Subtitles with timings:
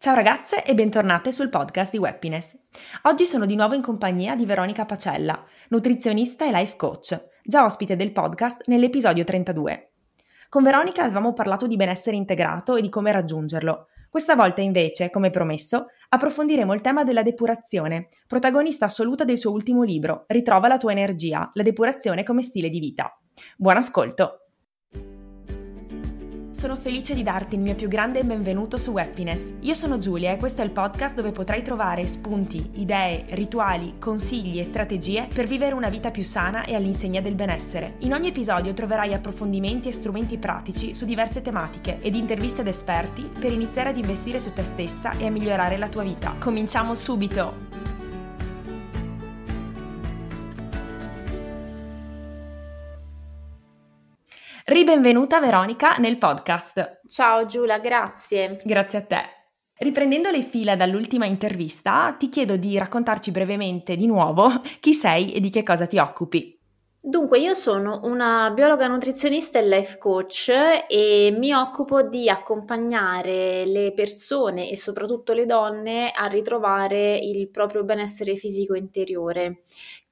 [0.00, 2.56] Ciao ragazze e bentornate sul podcast di Happiness.
[3.02, 7.96] Oggi sono di nuovo in compagnia di Veronica Pacella, nutrizionista e life coach, già ospite
[7.96, 9.90] del podcast nell'episodio 32.
[10.48, 13.88] Con Veronica avevamo parlato di benessere integrato e di come raggiungerlo.
[14.08, 19.82] Questa volta invece, come promesso, approfondiremo il tema della depurazione, protagonista assoluta del suo ultimo
[19.82, 23.18] libro, Ritrova la tua energia, la depurazione come stile di vita.
[23.56, 24.47] Buon ascolto!
[26.58, 29.52] Sono felice di darti il mio più grande benvenuto su Happiness.
[29.60, 34.58] Io sono Giulia e questo è il podcast dove potrai trovare spunti, idee, rituali, consigli
[34.58, 37.94] e strategie per vivere una vita più sana e all'insegna del benessere.
[37.98, 43.30] In ogni episodio troverai approfondimenti e strumenti pratici su diverse tematiche ed interviste ad esperti
[43.38, 46.34] per iniziare ad investire su te stessa e a migliorare la tua vita.
[46.40, 48.07] Cominciamo subito!
[54.70, 57.00] Ribenvenuta Veronica nel podcast.
[57.08, 58.58] Ciao Giulia, grazie.
[58.62, 59.20] Grazie a te.
[59.78, 65.40] Riprendendo le fila dall'ultima intervista, ti chiedo di raccontarci brevemente di nuovo chi sei e
[65.40, 66.54] di che cosa ti occupi.
[67.00, 70.50] Dunque, io sono una biologa nutrizionista e life coach
[70.86, 77.84] e mi occupo di accompagnare le persone e soprattutto le donne a ritrovare il proprio
[77.84, 79.62] benessere fisico interiore.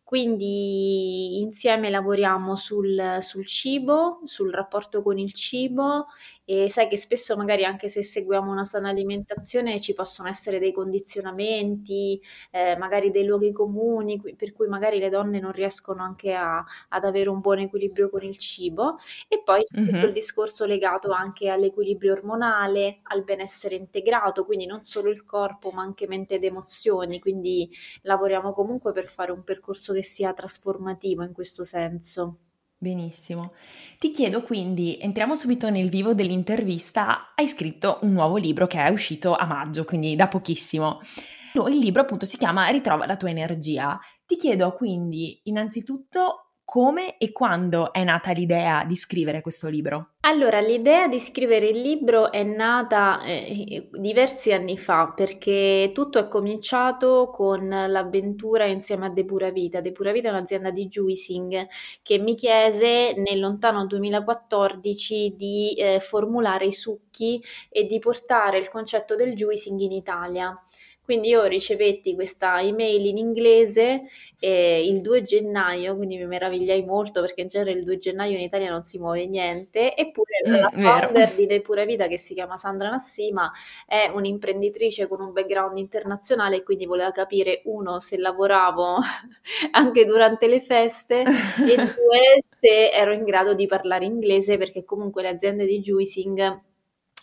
[0.07, 6.07] Quindi insieme lavoriamo sul, sul cibo, sul rapporto con il cibo
[6.49, 10.73] e sai che spesso magari anche se seguiamo una sana alimentazione ci possono essere dei
[10.73, 12.21] condizionamenti,
[12.53, 17.05] eh, magari dei luoghi comuni per cui magari le donne non riescono anche a, ad
[17.05, 18.97] avere un buon equilibrio con il cibo
[19.29, 19.93] e poi c'è mm-hmm.
[19.93, 25.71] tutto il discorso legato anche all'equilibrio ormonale, al benessere integrato, quindi non solo il corpo
[25.71, 27.69] ma anche mente ed emozioni, quindi
[28.03, 32.46] lavoriamo comunque per fare un percorso che sia trasformativo in questo senso.
[32.87, 33.55] Benissimo.
[33.99, 38.91] Ti chiedo quindi, entriamo subito nel vivo dell'intervista, hai scritto un nuovo libro che è
[38.91, 41.01] uscito a maggio, quindi da pochissimo.
[41.55, 43.99] Il libro appunto si chiama Ritrova la tua energia.
[44.25, 50.15] Ti chiedo quindi innanzitutto come e quando è nata l'idea di scrivere questo libro?
[50.23, 56.27] Allora, l'idea di scrivere il libro è nata eh, diversi anni fa perché tutto è
[56.27, 59.81] cominciato con l'avventura insieme a Depura Vita.
[59.81, 61.69] Depura Vita è un'azienda di juicing
[62.03, 67.41] che mi chiese nel lontano 2014 di eh, formulare i succhi
[67.71, 70.61] e di portare il concetto del juicing in Italia.
[71.07, 74.07] Quindi io ricevetti questa email in inglese
[74.41, 78.43] eh, il 2 gennaio, quindi mi meravigliai molto perché in genere il 2 gennaio in
[78.43, 82.35] Italia non si muove niente, eppure mm, la founder di Le Pura Vita che si
[82.35, 83.49] chiama Sandra Nassima
[83.87, 88.99] è un'imprenditrice con un background internazionale e quindi voleva capire uno se lavoravo
[89.71, 91.25] anche durante le feste e
[91.95, 96.65] due se ero in grado di parlare inglese perché comunque le aziende di juicing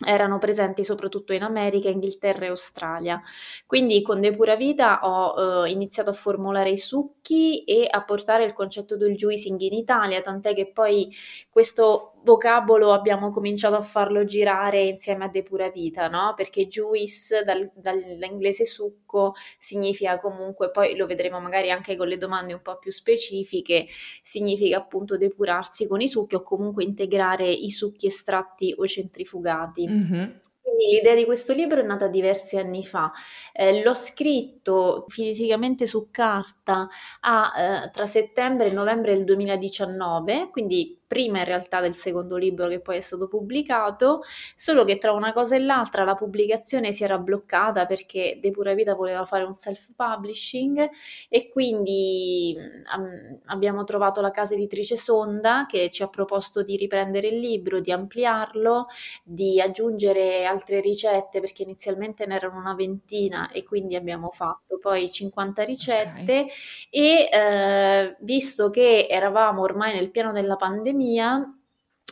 [0.04, 3.20] erano presenti soprattutto in America, Inghilterra e Australia.
[3.66, 8.52] Quindi con Depura Vita ho eh, iniziato a formulare i succhi e a portare il
[8.52, 11.14] concetto del juicing in Italia, tant'è che poi
[11.48, 16.32] questo vocabolo abbiamo cominciato a farlo girare insieme a Depura Vita, no?
[16.34, 22.54] Perché juice dal, dall'inglese succo significa comunque, poi lo vedremo magari anche con le domande
[22.54, 23.86] un po' più specifiche,
[24.22, 29.86] significa appunto depurarsi con i succhi o comunque integrare i succhi estratti o centrifugati.
[29.86, 30.30] Mm-hmm.
[30.64, 33.12] Quindi l'idea di questo libro è nata diversi anni fa.
[33.52, 36.88] Eh, l'ho scritto fisicamente su carta
[37.20, 42.66] a, eh, tra settembre e novembre del 2019, quindi prima in realtà del secondo libro
[42.66, 44.22] che poi è stato pubblicato,
[44.56, 48.74] solo che tra una cosa e l'altra la pubblicazione si era bloccata perché De Pura
[48.74, 50.90] Vita voleva fare un self-publishing
[51.28, 52.56] e quindi
[52.96, 57.78] um, abbiamo trovato la casa editrice Sonda che ci ha proposto di riprendere il libro,
[57.78, 58.86] di ampliarlo,
[59.22, 65.08] di aggiungere altre ricette perché inizialmente ne erano una ventina e quindi abbiamo fatto poi
[65.08, 66.48] 50 ricette okay.
[66.90, 71.58] e eh, visto che eravamo ormai nel piano della pandemia, pandemia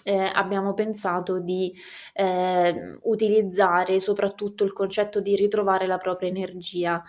[0.04, 1.72] eh, abbiamo pensato di
[2.12, 7.02] eh, utilizzare soprattutto il concetto di ritrovare la propria energia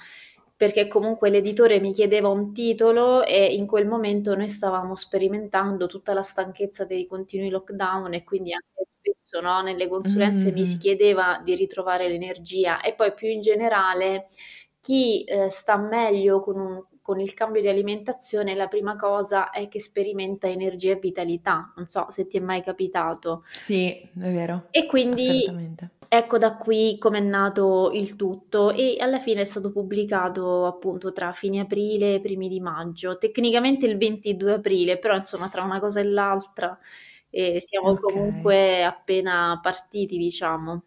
[0.56, 6.14] perché comunque l'editore mi chiedeva un titolo e in quel momento noi stavamo sperimentando tutta
[6.14, 10.56] la stanchezza dei continui lockdown e quindi anche spesso no, nelle consulenze mm-hmm.
[10.56, 14.28] mi si chiedeva di ritrovare l'energia e poi più in generale
[14.80, 19.68] chi eh, sta meglio con un con il cambio di alimentazione la prima cosa è
[19.68, 21.74] che sperimenta energia e vitalità.
[21.76, 23.44] Non so se ti è mai capitato.
[23.46, 24.68] Sì, è vero.
[24.72, 25.46] E quindi
[26.08, 31.12] ecco da qui come è nato il tutto e alla fine è stato pubblicato appunto
[31.12, 35.82] tra fine aprile e primi di maggio, tecnicamente il 22 aprile, però insomma tra una
[35.82, 36.80] cosa e l'altra
[37.30, 38.02] e siamo okay.
[38.02, 40.84] comunque appena partiti, diciamo.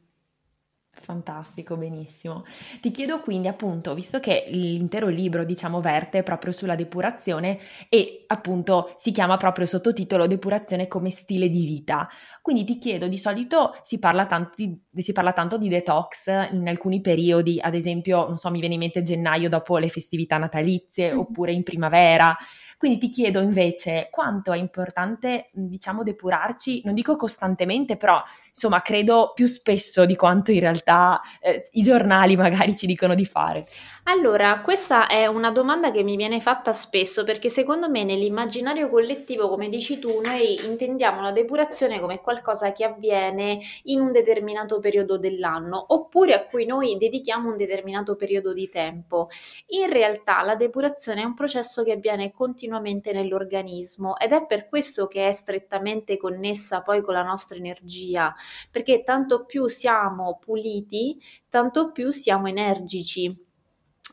[1.02, 2.44] Fantastico, benissimo.
[2.80, 8.92] Ti chiedo quindi appunto, visto che l'intero libro diciamo verte proprio sulla depurazione e appunto
[8.96, 12.08] si chiama proprio sottotitolo Depurazione come stile di vita,
[12.42, 16.66] quindi ti chiedo, di solito si parla tanto di, si parla tanto di detox in
[16.66, 21.14] alcuni periodi, ad esempio, non so, mi viene in mente gennaio dopo le festività natalizie
[21.14, 21.18] mm.
[21.18, 22.36] oppure in primavera,
[22.78, 28.22] quindi ti chiedo invece quanto è importante, diciamo, depurarci, non dico costantemente, però
[28.56, 33.26] insomma credo più spesso di quanto in realtà eh, i giornali magari ci dicono di
[33.26, 33.66] fare.
[34.04, 39.48] Allora, questa è una domanda che mi viene fatta spesso perché secondo me nell'immaginario collettivo,
[39.48, 45.18] come dici tu, noi intendiamo la depurazione come qualcosa che avviene in un determinato periodo
[45.18, 49.28] dell'anno oppure a cui noi dedichiamo un determinato periodo di tempo.
[49.70, 55.08] In realtà la depurazione è un processo che avviene continuamente nell'organismo ed è per questo
[55.08, 58.32] che è strettamente connessa poi con la nostra energia,
[58.70, 63.44] perché tanto più siamo puliti, tanto più siamo energici.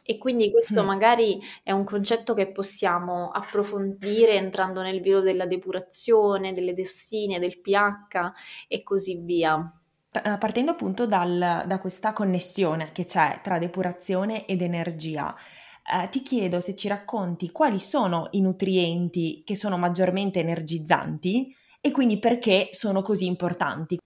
[0.06, 0.86] E quindi questo mm.
[0.86, 7.62] magari è un concetto che possiamo approfondire entrando nel velo della depurazione, delle diossine, del
[7.62, 8.32] pH
[8.68, 9.80] e così via.
[10.12, 15.34] Eh, partendo appunto dal, da questa connessione che c'è tra depurazione ed energia,
[15.84, 21.92] eh, ti chiedo se ci racconti quali sono i nutrienti che sono maggiormente energizzanti e
[21.92, 23.98] quindi perché sono così importanti.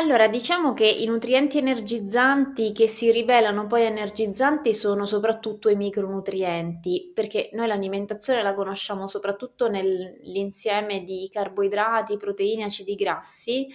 [0.00, 7.12] Allora, diciamo che i nutrienti energizzanti che si rivelano poi energizzanti sono soprattutto i micronutrienti,
[7.14, 13.68] perché noi l'alimentazione la conosciamo soprattutto nell'insieme di carboidrati, proteine, acidi grassi,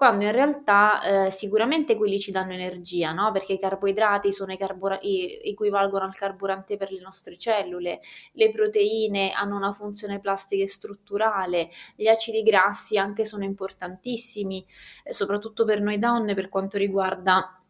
[0.00, 3.32] quando in realtà eh, sicuramente quelli ci danno energia, no?
[3.32, 8.00] perché i carboidrati i carbura- equivalgono al carburante per le nostre cellule,
[8.32, 14.64] le proteine hanno una funzione plastica e strutturale, gli acidi grassi anche sono importantissimi,
[15.04, 17.60] eh, soprattutto per noi donne per quanto riguarda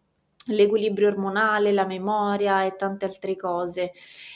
[0.46, 3.90] l'equilibrio ormonale, la memoria e tante altre cose.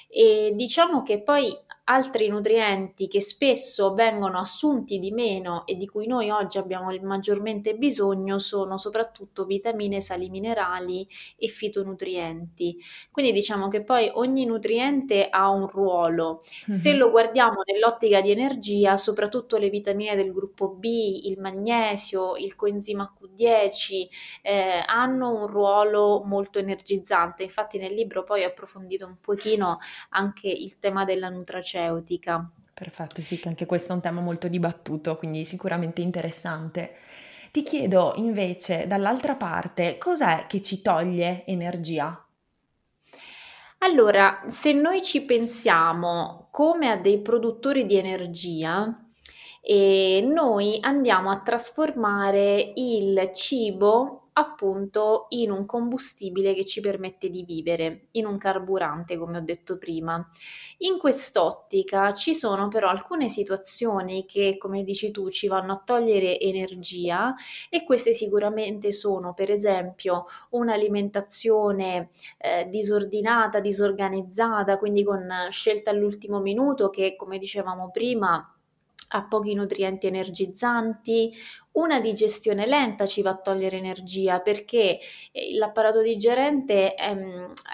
[0.09, 6.07] E diciamo che poi altri nutrienti che spesso vengono assunti di meno e di cui
[6.07, 12.79] noi oggi abbiamo maggiormente bisogno sono soprattutto vitamine, sali minerali e fitonutrienti.
[13.11, 16.41] Quindi diciamo che poi ogni nutriente ha un ruolo.
[16.71, 16.81] Mm-hmm.
[16.81, 22.57] Se lo guardiamo nell'ottica di energia, soprattutto le vitamine del gruppo B, il magnesio, il
[22.57, 24.09] coenzima Q10
[24.43, 27.43] eh, hanno un ruolo molto energizzante.
[27.43, 29.79] Infatti nel libro poi ho approfondito un pochino
[30.11, 31.29] anche il tema della
[31.75, 32.51] nutraceutica.
[32.73, 36.97] Perfetto, sì, che anche questo è un tema molto dibattuto, quindi sicuramente interessante.
[37.53, 42.19] Ti chiedo invece, dall'altra parte, cos'è che ci toglie energia?
[43.79, 48.99] Allora, se noi ci pensiamo come a dei produttori di energia,
[49.67, 57.45] e noi andiamo a trasformare il cibo appunto in un combustibile che ci permette di
[57.45, 60.27] vivere, in un carburante, come ho detto prima.
[60.79, 66.39] In quest'ottica ci sono però alcune situazioni che, come dici tu, ci vanno a togliere
[66.41, 67.35] energia
[67.71, 72.09] e queste sicuramente sono, per esempio, un'alimentazione
[72.39, 78.49] eh, disordinata, disorganizzata, quindi con scelta all'ultimo minuto che, come dicevamo prima,
[79.15, 81.33] ha pochi nutrienti energizzanti,
[81.75, 85.01] una digestione lenta ci va a togliere energia perché
[85.33, 87.17] eh, l'apparato digerente è,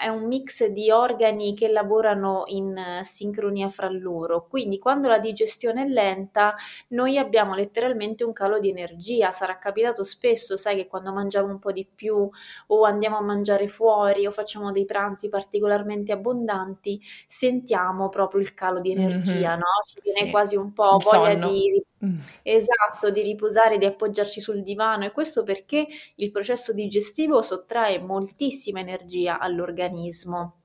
[0.02, 5.84] è, un mix di organi che lavorano in sincronia fra loro, quindi quando la digestione
[5.84, 6.54] è lenta
[6.88, 9.30] noi abbiamo letteralmente un calo di energia.
[9.32, 12.28] Sarà capitato spesso, sai che quando mangiamo un po' di più
[12.68, 18.80] o andiamo a mangiare fuori o facciamo dei pranzi particolarmente abbondanti, sentiamo proprio il calo
[18.80, 19.58] di energia, mm-hmm.
[19.58, 19.84] no?
[19.86, 20.30] Ci viene sì.
[20.30, 22.20] quasi un po' voglia di Mm.
[22.42, 28.80] Esatto, di riposare, di appoggiarci sul divano e questo perché il processo digestivo sottrae moltissima
[28.80, 30.59] energia all'organismo.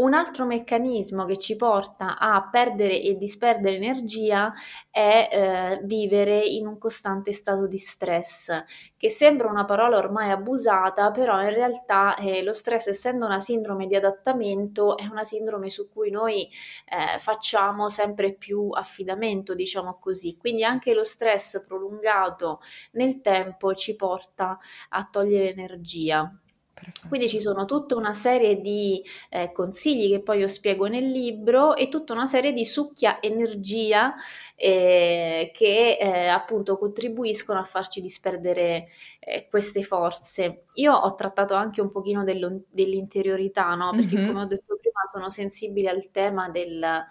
[0.00, 4.50] Un altro meccanismo che ci porta a perdere e disperdere energia
[4.90, 8.64] è eh, vivere in un costante stato di stress,
[8.96, 13.86] che sembra una parola ormai abusata, però in realtà eh, lo stress, essendo una sindrome
[13.86, 16.48] di adattamento, è una sindrome su cui noi
[16.86, 20.38] eh, facciamo sempre più affidamento, diciamo così.
[20.38, 26.39] Quindi anche lo stress prolungato nel tempo ci porta a togliere energia.
[27.08, 31.74] Quindi ci sono tutta una serie di eh, consigli che poi io spiego nel libro
[31.74, 34.14] e tutta una serie di succhia energia
[34.54, 40.64] eh, che eh, appunto contribuiscono a farci disperdere eh, queste forze.
[40.74, 43.90] Io ho trattato anche un pochino dell'interiorità, no?
[43.90, 44.26] Perché mm-hmm.
[44.26, 47.06] come ho detto prima sono sensibile al tema del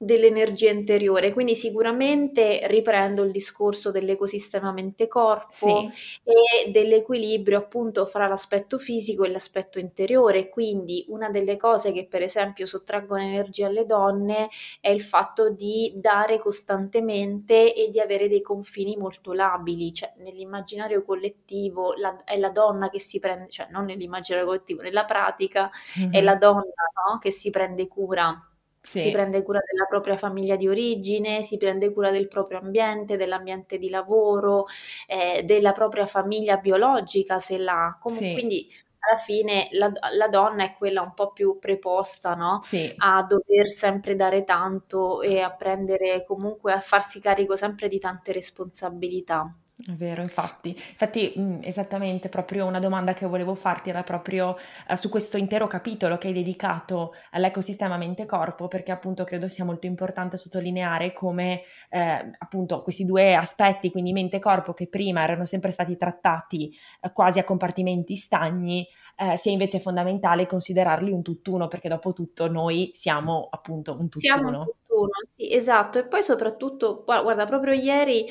[0.00, 6.20] dell'energia interiore, quindi sicuramente riprendo il discorso dell'ecosistema mente-corpo sì.
[6.22, 12.22] e dell'equilibrio appunto fra l'aspetto fisico e l'aspetto interiore, quindi una delle cose che per
[12.22, 14.48] esempio sottraggono energia alle donne
[14.80, 21.02] è il fatto di dare costantemente e di avere dei confini molto labili, cioè nell'immaginario
[21.02, 26.12] collettivo la, è la donna che si prende, cioè non nell'immaginario collettivo, nella pratica mm-hmm.
[26.12, 27.18] è la donna no?
[27.18, 28.40] che si prende cura
[28.88, 29.00] sì.
[29.00, 33.76] Si prende cura della propria famiglia di origine, si prende cura del proprio ambiente, dell'ambiente
[33.76, 34.64] di lavoro,
[35.06, 37.98] eh, della propria famiglia biologica se l'ha.
[38.00, 38.32] Com- sì.
[38.32, 38.66] Quindi
[39.00, 42.60] alla fine la, la, donna è quella un po' più preposta no?
[42.62, 42.90] sì.
[42.96, 48.32] a dover sempre dare tanto e a prendere comunque a farsi carico sempre di tante
[48.32, 49.54] responsabilità.
[49.80, 50.70] È vero, infatti.
[50.70, 54.56] Infatti, mh, mm, esattamente, proprio una domanda che volevo farti era proprio
[54.88, 59.86] eh, su questo intero capitolo che hai dedicato all'ecosistema mente-corpo, perché appunto credo sia molto
[59.86, 65.96] importante sottolineare come eh, appunto questi due aspetti, quindi mente-corpo, che prima erano sempre stati
[65.96, 68.84] trattati eh, quasi a compartimenti stagni,
[69.16, 74.18] eh, sia invece fondamentale considerarli un tutt'uno, perché dopo tutto noi siamo appunto un tutt'uno.
[74.18, 74.66] Siamo
[75.00, 75.98] un tutt'uno, sì, esatto.
[75.98, 78.26] E poi soprattutto, guarda, proprio ieri,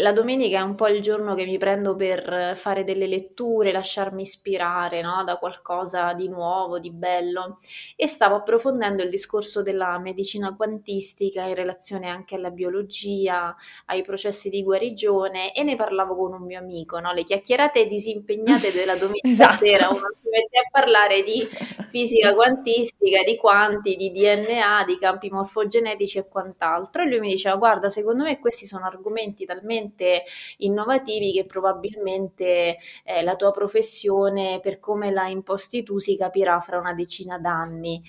[0.00, 4.22] la domenica è un po' il giorno che mi prendo per fare delle letture, lasciarmi
[4.22, 7.58] ispirare, no, da qualcosa di nuovo, di bello.
[7.96, 13.54] E stavo approfondendo il discorso della medicina quantistica in relazione anche alla biologia,
[13.86, 17.12] ai processi di guarigione e ne parlavo con un mio amico, no?
[17.12, 19.56] Le chiacchierate disimpegnate della domenica esatto.
[19.56, 21.48] sera, uno si mette a parlare di
[21.88, 27.02] fisica quantistica, di quanti, di DNA, di campi morfogenetici e quant'altro.
[27.02, 30.22] E lui mi diceva: Guarda, secondo me questi sono argomenti talmente
[30.58, 36.78] innovativi che probabilmente eh, la tua professione, per come la imposti tu, si capirà fra
[36.78, 38.02] una decina d'anni.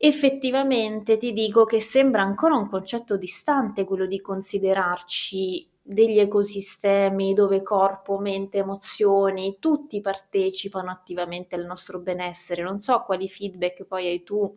[0.00, 7.62] Effettivamente ti dico che sembra ancora un concetto distante quello di considerarci degli ecosistemi dove
[7.62, 12.62] corpo, mente, emozioni, tutti partecipano attivamente al nostro benessere.
[12.62, 14.56] Non so quali feedback poi hai tu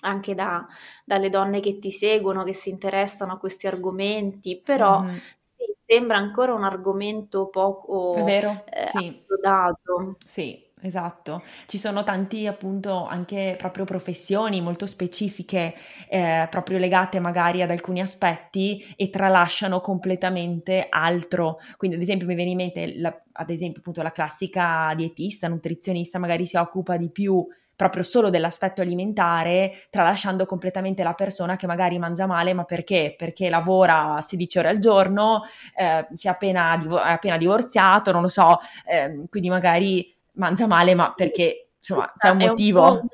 [0.00, 0.66] anche da,
[1.04, 5.08] dalle donne che ti seguono, che si interessano a questi argomenti, però mm.
[5.42, 9.06] sì, sembra ancora un argomento poco È vero, eh, sì.
[9.22, 10.16] approdato.
[10.28, 15.74] Sì, Esatto, ci sono tanti appunto anche proprio professioni molto specifiche,
[16.06, 21.58] eh, proprio legate magari ad alcuni aspetti e tralasciano completamente altro.
[21.78, 26.18] Quindi ad esempio mi viene in mente, la, ad esempio appunto la classica dietista, nutrizionista
[26.18, 27.44] magari si occupa di più
[27.76, 33.14] proprio solo dell'aspetto alimentare, tralasciando completamente la persona che magari mangia male, ma perché?
[33.16, 35.42] Perché lavora 16 ore al giorno,
[35.76, 40.66] eh, si è appena, divo- è appena divorziato, non lo so, eh, quindi magari mangia
[40.66, 42.92] male, ma perché insomma c'è un motivo.
[42.92, 43.08] Un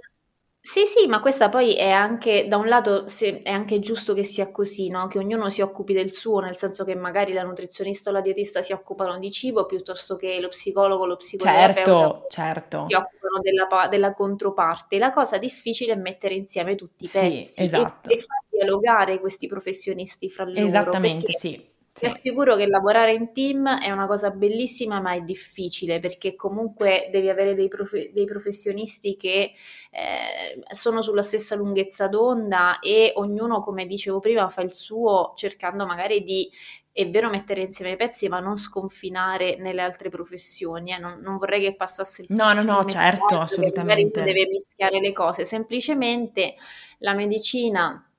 [0.64, 3.06] sì, sì, ma questa poi è anche, da un lato,
[3.42, 5.08] è anche giusto che sia così, no?
[5.08, 8.62] Che ognuno si occupi del suo, nel senso che magari la nutrizionista o la dietista
[8.62, 12.86] si occupano di cibo piuttosto che lo psicologo o lo psicoterapeuta certo, certo.
[12.88, 14.98] si occupano della, della, controparte.
[14.98, 18.08] La cosa difficile è mettere insieme tutti i pezzi sì, esatto.
[18.08, 20.64] e, e far dialogare questi professionisti fra loro.
[20.64, 26.00] Esattamente, sì ti assicuro che lavorare in team è una cosa bellissima, ma è difficile
[26.00, 29.52] perché comunque devi avere dei, prof- dei professionisti che
[29.90, 35.84] eh, sono sulla stessa lunghezza d'onda e ognuno, come dicevo prima, fa il suo cercando
[35.84, 36.50] magari di
[36.94, 40.92] è vero mettere insieme i pezzi, ma non sconfinare nelle altre professioni.
[40.92, 40.98] Eh.
[40.98, 44.20] Non, non, vorrei che passasse il No, no, no, certo, assolutamente.
[44.20, 45.46] Magari deve mischiare le cose.
[45.46, 46.54] Semplicemente
[46.98, 48.11] la medicina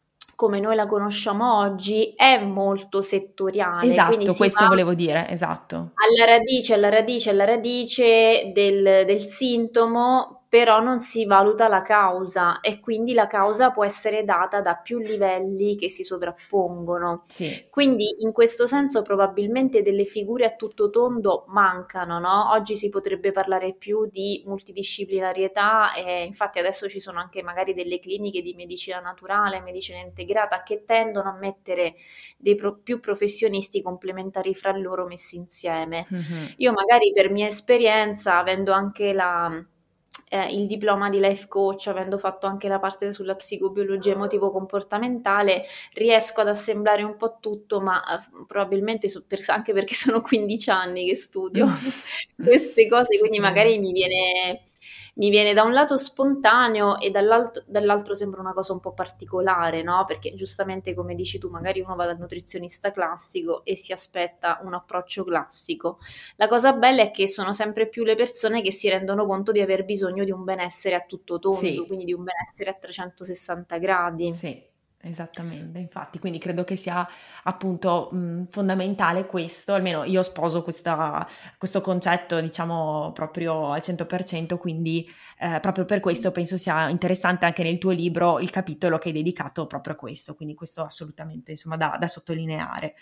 [0.43, 3.89] come noi la conosciamo oggi è molto settoriale.
[3.89, 5.93] Esatto, questo volevo dire, esatto.
[5.93, 12.59] Alla radice, alla radice, alla radice del, del sintomo però non si valuta la causa
[12.59, 17.23] e quindi la causa può essere data da più livelli che si sovrappongono.
[17.25, 17.65] Sì.
[17.71, 22.51] Quindi in questo senso probabilmente delle figure a tutto tondo mancano, no?
[22.51, 27.97] Oggi si potrebbe parlare più di multidisciplinarietà e infatti adesso ci sono anche magari delle
[27.97, 31.95] cliniche di medicina naturale, medicina integrata che tendono a mettere
[32.37, 36.05] dei pro- più professionisti complementari fra loro messi insieme.
[36.13, 36.45] Mm-hmm.
[36.57, 39.65] Io magari per mia esperienza, avendo anche la
[40.33, 46.41] eh, il diploma di life coach, avendo fatto anche la parte sulla psicobiologia emotivo-comportamentale, riesco
[46.41, 51.05] ad assemblare un po' tutto, ma eh, probabilmente so, per, anche perché sono 15 anni
[51.05, 51.67] che studio
[52.35, 54.63] queste cose, quindi magari mi viene
[55.15, 59.83] mi viene da un lato spontaneo e dall'altro, dall'altro, sembra una cosa un po' particolare,
[59.83, 60.03] no?
[60.05, 64.73] Perché giustamente, come dici tu, magari uno va dal nutrizionista classico e si aspetta un
[64.73, 65.99] approccio classico.
[66.37, 69.61] La cosa bella è che sono sempre più le persone che si rendono conto di
[69.61, 71.83] aver bisogno di un benessere a tutto tondo, sì.
[71.85, 74.33] quindi di un benessere a 360 gradi.
[74.33, 74.71] Sì
[75.05, 77.05] Esattamente, infatti, quindi credo che sia
[77.43, 85.05] appunto mh, fondamentale questo, almeno io sposo questa, questo concetto diciamo proprio al 100%, quindi
[85.39, 89.13] eh, proprio per questo penso sia interessante anche nel tuo libro il capitolo che hai
[89.13, 92.95] dedicato proprio a questo, quindi questo assolutamente insomma da, da sottolineare.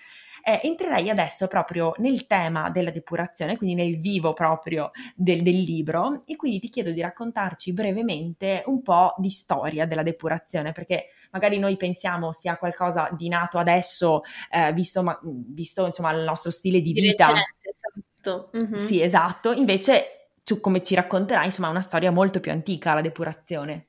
[0.44, 6.24] Eh, entrerei adesso proprio nel tema della depurazione, quindi nel vivo proprio del, del, libro,
[6.26, 11.60] e quindi ti chiedo di raccontarci brevemente un po' di storia della depurazione, perché magari
[11.60, 16.82] noi pensiamo sia qualcosa di nato adesso, eh, visto, ma, visto insomma il nostro stile
[16.82, 17.28] di, di vita.
[17.28, 17.76] Recente,
[18.22, 18.52] esatto.
[18.56, 18.86] Mm-hmm.
[18.86, 19.52] Sì, esatto.
[19.52, 23.88] Invece, tu come ci racconterai, insomma, è una storia molto più antica, la depurazione.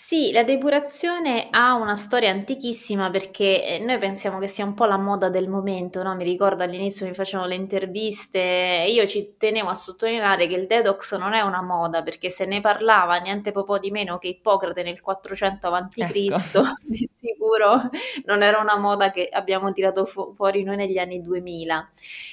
[0.00, 4.84] Sì, la depurazione ha una storia antichissima perché eh, noi pensiamo che sia un po'
[4.84, 6.14] la moda del momento, no?
[6.14, 10.66] Mi ricordo all'inizio mi facevano le interviste e io ci tenevo a sottolineare che il
[10.68, 14.82] detox non è una moda perché se ne parlava niente po' di meno che Ippocrate
[14.84, 16.62] nel 400 a.C., ecco.
[16.86, 17.90] di sicuro
[18.24, 21.90] non era una moda che abbiamo tirato fu- fuori noi negli anni 2000.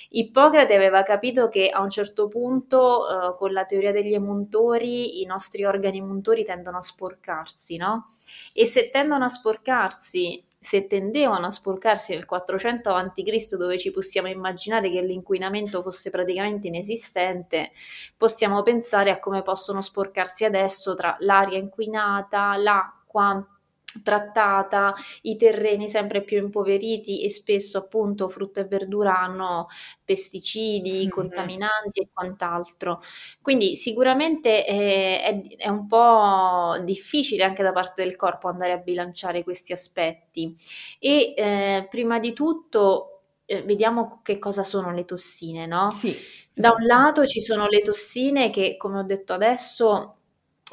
[0.10, 5.26] Ippocrate aveva capito che a un certo punto uh, con la teoria degli emuntori i
[5.26, 8.12] nostri organi emuntori tendono a sporcarsi sporcarsi, no?
[8.54, 14.28] E se tendono a sporcarsi, se tendevano a sporcarsi nel 400 a.C., dove ci possiamo
[14.28, 17.72] immaginare che l'inquinamento fosse praticamente inesistente,
[18.18, 23.46] possiamo pensare a come possono sporcarsi adesso tra l'aria inquinata, l'acqua,
[24.04, 29.68] trattata, i terreni sempre più impoveriti e spesso appunto frutta e verdura hanno
[30.04, 31.10] pesticidi, mm-hmm.
[31.10, 33.02] contaminanti e quant'altro.
[33.42, 38.78] Quindi sicuramente è, è, è, un po' difficile anche da parte del corpo andare a
[38.78, 40.56] bilanciare questi aspetti
[41.00, 45.90] e eh, prima di tutto eh, vediamo che cosa sono le tossine, no?
[45.92, 46.16] Sì.
[46.54, 50.15] Da un lato ci sono le tossine che, come ho detto adesso,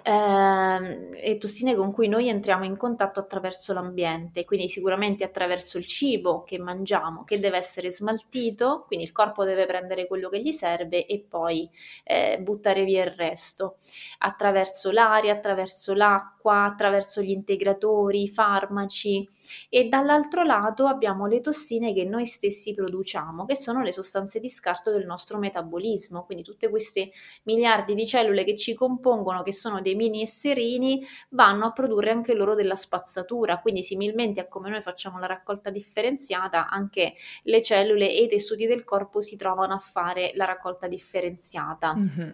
[0.05, 5.85] eh, e tossine con cui noi entriamo in contatto attraverso l'ambiente, quindi sicuramente attraverso il
[5.85, 10.53] cibo che mangiamo, che deve essere smaltito, quindi il corpo deve prendere quello che gli
[10.53, 11.69] serve e poi
[12.05, 13.77] eh, buttare via il resto,
[14.19, 19.29] attraverso l'aria, attraverso l'acqua, attraverso gli integratori, i farmaci.
[19.69, 24.49] E dall'altro lato abbiamo le tossine che noi stessi produciamo, che sono le sostanze di
[24.49, 27.11] scarto del nostro metabolismo, quindi tutte queste
[27.43, 32.33] miliardi di cellule che ci compongono, che sono dei mini esserini, vanno a produrre anche
[32.33, 38.11] loro della spazzatura, quindi similmente a come noi facciamo la raccolta differenziata, anche le cellule
[38.11, 41.95] e i tessuti del corpo si trovano a fare la raccolta differenziata.
[41.95, 42.31] Mm-hmm.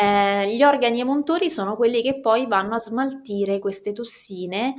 [0.00, 4.74] Eh, gli organi emontori sono quelli che poi vanno a smaltire queste tossine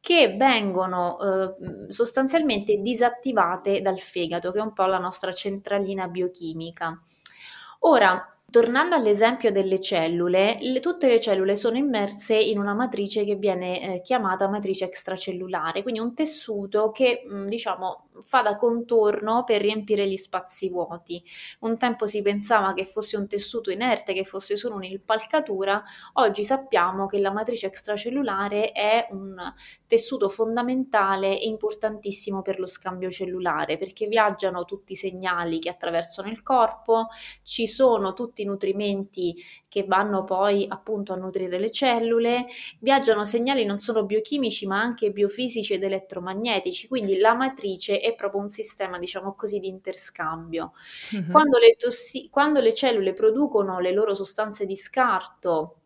[0.00, 6.98] che vengono eh, sostanzialmente disattivate dal fegato, che è un po' la nostra centralina biochimica.
[7.80, 13.36] Ora, Tornando all'esempio delle cellule, le, tutte le cellule sono immerse in una matrice che
[13.36, 19.60] viene eh, chiamata matrice extracellulare, quindi un tessuto che mh, diciamo fa da contorno per
[19.60, 21.22] riempire gli spazi vuoti.
[21.60, 25.82] Un tempo si pensava che fosse un tessuto inerte, che fosse solo un'impalcatura,
[26.14, 29.36] oggi sappiamo che la matrice extracellulare è un
[29.86, 36.28] tessuto fondamentale e importantissimo per lo scambio cellulare, perché viaggiano tutti i segnali che attraversano
[36.28, 37.08] il corpo,
[37.42, 39.34] ci sono tutti i nutrimenti
[39.70, 42.46] che vanno poi appunto a nutrire le cellule,
[42.80, 48.40] viaggiano segnali non solo biochimici ma anche biofisici ed elettromagnetici, quindi la matrice è proprio
[48.40, 50.72] un sistema, diciamo così, di interscambio.
[51.14, 51.30] Mm-hmm.
[51.30, 55.76] Quando, le tossi- quando le cellule producono le loro sostanze di scarto,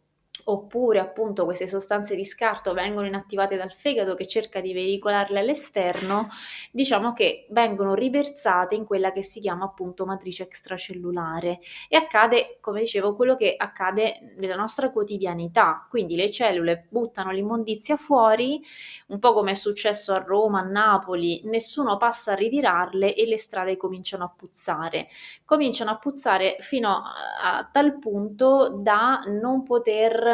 [0.45, 6.29] oppure appunto queste sostanze di scarto vengono inattivate dal fegato che cerca di veicolarle all'esterno,
[6.71, 11.61] diciamo che vengono riversate in quella che si chiama appunto matrice extracellulare.
[11.89, 17.97] E accade, come dicevo, quello che accade nella nostra quotidianità, quindi le cellule buttano l'immondizia
[17.97, 18.63] fuori,
[19.09, 23.39] un po' come è successo a Roma, a Napoli, nessuno passa a ritirarle e le
[23.39, 25.09] strade cominciano a puzzare,
[25.45, 30.34] cominciano a puzzare fino a, tal punto da non poter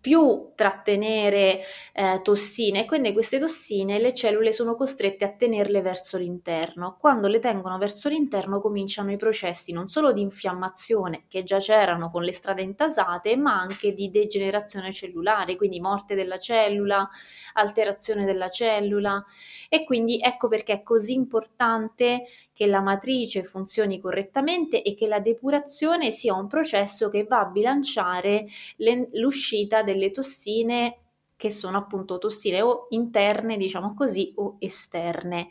[0.00, 6.16] più trattenere eh, tossine e quindi queste tossine le cellule sono costrette a tenerle verso
[6.16, 6.96] l'interno.
[7.00, 12.10] Quando le tengono verso l'interno cominciano i processi non solo di infiammazione che già c'erano
[12.10, 17.08] con le strade intasate, ma anche di degenerazione cellulare, quindi morte della cellula,
[17.54, 19.24] alterazione della cellula
[19.68, 25.20] e quindi ecco perché è così importante che la matrice funzioni correttamente e che la
[25.20, 32.18] depurazione sia un processo che va a bilanciare le, l'uscita delle tossine che sono appunto
[32.18, 35.46] tossine o interne, diciamo così, o esterne.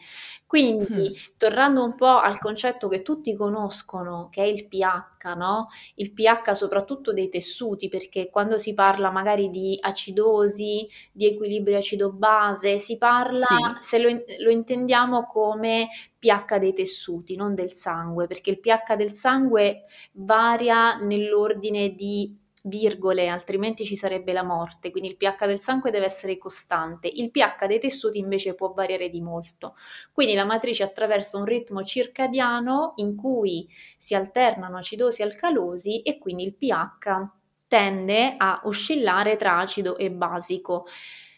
[0.45, 1.35] Quindi, mm.
[1.37, 5.69] tornando un po' al concetto che tutti conoscono, che è il pH, no?
[5.95, 12.79] Il pH soprattutto dei tessuti, perché quando si parla magari di acidosi, di equilibrio acido-base,
[12.79, 13.55] si parla, sì.
[13.79, 15.87] se lo, lo intendiamo come
[16.19, 23.27] pH dei tessuti, non del sangue, perché il pH del sangue varia nell'ordine di virgole,
[23.27, 27.65] altrimenti ci sarebbe la morte, quindi il pH del sangue deve essere costante, il pH
[27.67, 29.75] dei tessuti invece può variare di molto.
[30.11, 36.17] Quindi la matrice attraversa un ritmo circadiano in cui si alternano acidosi e alcalosi e
[36.17, 37.29] quindi il pH
[37.67, 40.85] tende a oscillare tra acido e basico.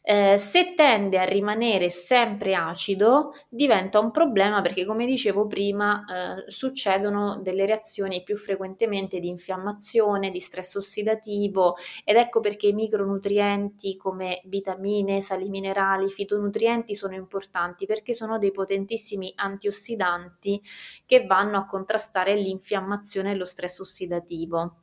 [0.02, 6.50] Eh, se tende a rimanere sempre acido diventa un problema perché come dicevo prima eh,
[6.50, 13.98] succedono delle reazioni più frequentemente di infiammazione, di stress ossidativo ed ecco perché i micronutrienti
[13.98, 20.62] come vitamine, sali minerali, fitonutrienti sono importanti perché sono dei potentissimi antiossidanti
[21.06, 24.76] che vanno a contrastare l'infiammazione e lo stress ossidativo.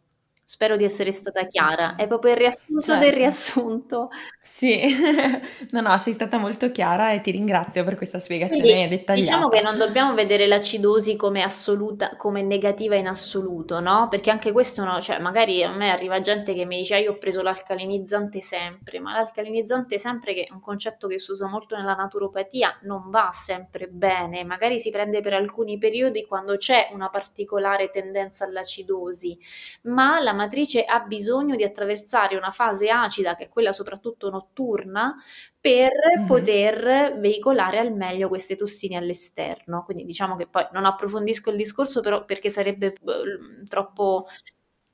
[0.49, 3.05] Spero di essere stata chiara, è proprio il riassunto certo.
[3.05, 4.11] del riassunto.
[4.41, 4.95] Sì,
[5.73, 9.15] no, no, sei stata molto chiara e ti ringrazio per questa spiegazione Quindi, dettagliata.
[9.15, 14.07] Diciamo che non dobbiamo vedere l'acidosi come assoluta, come negativa in assoluto, no?
[14.09, 17.15] Perché anche questo, no, cioè magari a me arriva gente che mi dice ah, io
[17.15, 21.75] ho preso l'alcalinizzante sempre, ma l'alcalinizzante sempre, che è un concetto che si usa molto
[21.75, 27.09] nella naturopatia, non va sempre bene, magari si prende per alcuni periodi quando c'è una
[27.09, 29.37] particolare tendenza all'acidosi,
[29.83, 35.17] ma la matrice ha bisogno di attraversare una fase acida, che è quella soprattutto notturna,
[35.61, 36.27] per mm-hmm.
[36.27, 39.83] poter veicolare al meglio queste tossine all'esterno.
[39.85, 44.27] Quindi diciamo che poi non approfondisco il discorso però perché sarebbe uh, troppo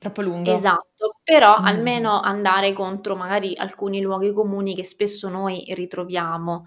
[0.03, 0.53] troppo lungo.
[0.53, 1.65] Esatto, però mm.
[1.65, 6.65] almeno andare contro magari alcuni luoghi comuni che spesso noi ritroviamo.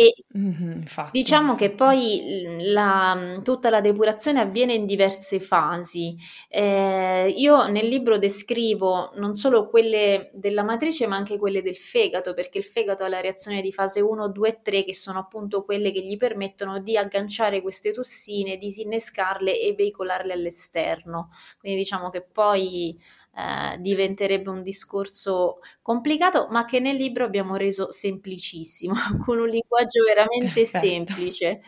[0.00, 6.16] E mm-hmm, diciamo che poi la, tutta la depurazione avviene in diverse fasi.
[6.48, 12.32] Eh, io nel libro descrivo non solo quelle della matrice, ma anche quelle del fegato,
[12.32, 15.64] perché il fegato ha la reazione di fase 1, 2 e 3, che sono appunto
[15.64, 21.30] quelle che gli permettono di agganciare queste tossine, disinnescarle e veicolarle all'esterno.
[21.58, 22.96] Quindi diciamo che poi
[23.34, 30.02] eh, diventerebbe un discorso complicato, ma che nel libro abbiamo reso semplicissimo, con un linguaggio
[30.04, 30.86] veramente perfetto.
[30.86, 31.60] semplice.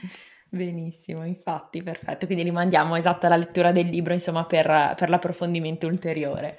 [0.52, 2.26] Benissimo, infatti, perfetto.
[2.26, 6.58] Quindi rimandiamo esatto alla lettura del libro, insomma, per, per l'approfondimento ulteriore.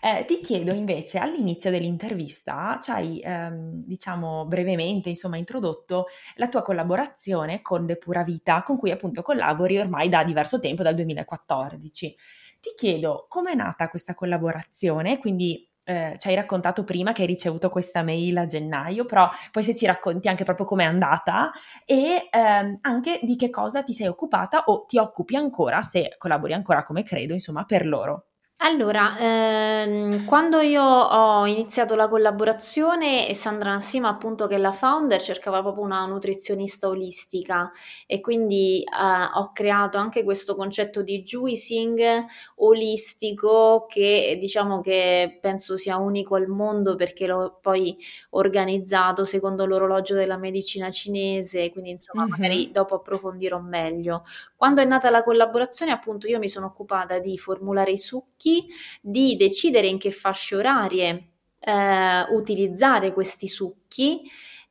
[0.00, 6.06] Eh, ti chiedo invece, all'inizio dell'intervista ci hai, ehm, diciamo, brevemente, insomma, introdotto
[6.36, 10.94] la tua collaborazione con Depura Vita, con cui appunto collabori ormai da diverso tempo, dal
[10.96, 12.16] 2014.
[12.60, 17.70] Ti chiedo com'è nata questa collaborazione, quindi eh, ci hai raccontato prima che hai ricevuto
[17.70, 21.50] questa mail a gennaio, però poi se ci racconti anche proprio com'è andata
[21.86, 26.52] e ehm, anche di che cosa ti sei occupata o ti occupi ancora, se collabori
[26.52, 28.27] ancora come credo, insomma, per loro.
[28.60, 35.22] Allora, ehm, quando io ho iniziato la collaborazione, Sandra Nassima, appunto, che è la founder,
[35.22, 37.70] cercava proprio una nutrizionista olistica
[38.04, 42.24] e quindi eh, ho creato anche questo concetto di juicing
[42.56, 47.96] olistico che diciamo che penso sia unico al mondo perché l'ho poi
[48.30, 52.30] organizzato secondo l'orologio della medicina cinese, quindi insomma mm-hmm.
[52.32, 54.24] magari dopo approfondirò meglio.
[54.56, 58.66] Quando è nata la collaborazione, appunto, io mi sono occupata di formulare i succhi succhi,
[59.00, 61.28] di decidere in che fasce orarie
[61.60, 64.22] eh, utilizzare questi succhi.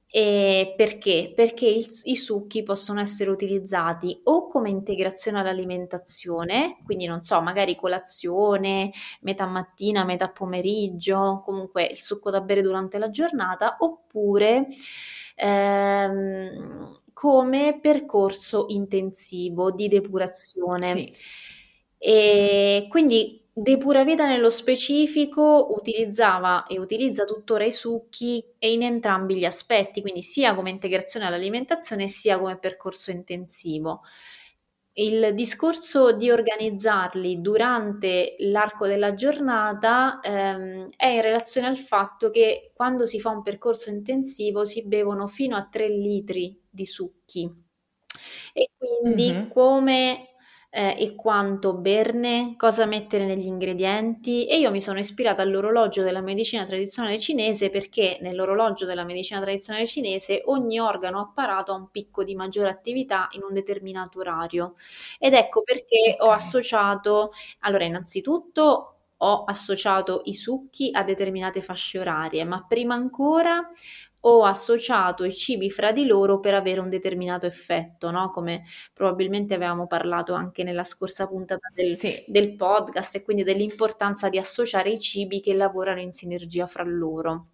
[0.09, 1.33] E perché?
[1.35, 7.75] Perché il, i succhi possono essere utilizzati o come integrazione all'alimentazione, quindi non so, magari
[7.75, 14.67] colazione, metà mattina, metà pomeriggio, comunque il succo da bere durante la giornata, oppure
[15.35, 20.93] ehm, come percorso intensivo di depurazione.
[20.95, 21.13] Sì.
[21.97, 29.36] E quindi Depura Vita nello specifico utilizzava e utilizza tuttora i succhi e in entrambi
[29.36, 34.04] gli aspetti, quindi sia come integrazione all'alimentazione sia come percorso intensivo.
[34.93, 42.74] Il discorso di organizzarli durante l'arco della giornata ehm, è in relazione al fatto che
[42.76, 47.52] quando si fa un percorso intensivo si bevono fino a 3 litri di succhi
[48.54, 49.50] e quindi mm-hmm.
[49.50, 50.36] come
[50.77, 54.45] eh, e quanto berne, cosa mettere negli ingredienti.
[54.47, 59.87] E io mi sono ispirata all'orologio della medicina tradizionale cinese perché nell'orologio della medicina tradizionale
[59.87, 64.75] cinese ogni organo apparato ha un picco di maggiore attività in un determinato orario.
[65.17, 72.43] Ed ecco perché ho associato, allora innanzitutto ho associato i succhi a determinate fasce orarie,
[72.43, 73.67] ma prima ancora
[74.21, 78.32] ho associato i cibi fra di loro per avere un determinato effetto, no?
[78.32, 82.23] come probabilmente avevamo parlato anche nella scorsa puntata del, sì.
[82.27, 87.47] del podcast e quindi dell'importanza di associare i cibi che lavorano in sinergia fra loro.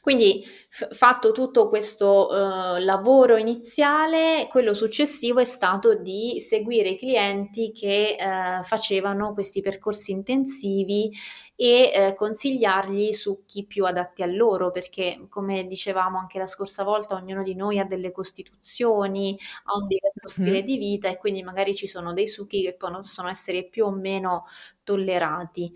[0.00, 6.98] Quindi f- fatto tutto questo uh, lavoro iniziale, quello successivo è stato di seguire i
[6.98, 11.10] clienti che uh, facevano questi percorsi intensivi
[11.56, 17.16] e uh, consigliargli succhi più adatti a loro, perché come dicevamo anche la scorsa volta,
[17.16, 20.64] ognuno di noi ha delle costituzioni, ha un diverso stile mm.
[20.64, 24.46] di vita e quindi magari ci sono dei succhi che possono essere più o meno
[24.84, 25.74] tollerati.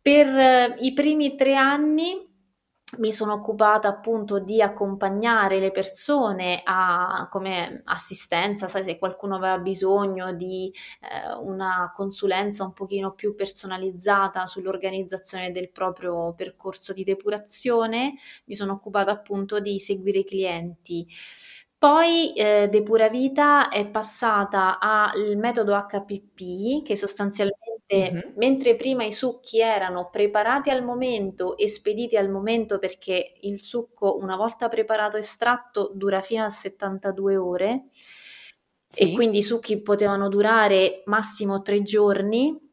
[0.00, 2.28] Per i primi tre anni
[2.98, 9.58] mi sono occupata appunto di accompagnare le persone a, come assistenza, sai se qualcuno aveva
[9.58, 18.14] bisogno di eh, una consulenza un pochino più personalizzata sull'organizzazione del proprio percorso di depurazione,
[18.46, 21.06] mi sono occupata appunto di seguire i clienti.
[21.78, 28.20] Poi eh, Depura Vita è passata al metodo HPP che sostanzialmente Mm-hmm.
[28.36, 34.16] Mentre prima i succhi erano preparati al momento e spediti al momento perché il succo
[34.16, 37.86] una volta preparato e estratto dura fino a 72 ore
[38.86, 39.10] sì.
[39.10, 42.68] e quindi i succhi potevano durare massimo tre giorni,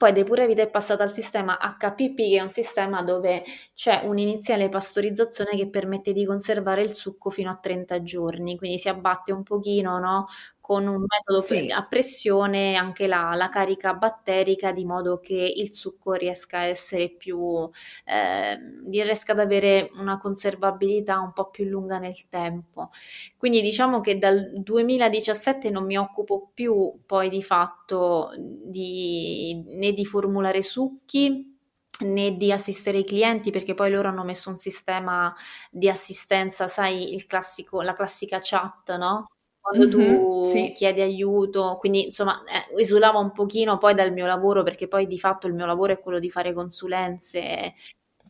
[0.00, 3.44] poi Depura Vita è passata al sistema HPP, che è un sistema dove
[3.74, 8.88] c'è un'iniziale pastorizzazione che permette di conservare il succo fino a 30 giorni, quindi si
[8.88, 10.26] abbatte un pochino no,
[10.70, 11.68] con un metodo sì.
[11.68, 17.08] a pressione anche la, la, carica batterica di modo che il succo riesca a essere
[17.10, 17.68] più
[18.04, 18.56] eh,
[18.88, 22.90] riesca ad avere una conservabilità un po' più lunga nel tempo.
[23.36, 30.04] Quindi diciamo che dal 2017 non mi occupo più poi di fatto di, né di
[30.04, 31.58] formulare succhi
[32.02, 35.34] né di assistere i clienti perché poi loro hanno messo un sistema
[35.68, 39.26] di assistenza, sai, il classico, la classica chat, no?
[39.60, 40.72] Quando mm-hmm, tu sì.
[40.74, 45.18] chiedi aiuto, quindi insomma eh, esulava un pochino poi dal mio lavoro perché poi di
[45.18, 47.74] fatto il mio lavoro è quello di fare consulenze.